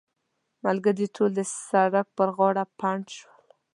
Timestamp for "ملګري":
0.65-1.05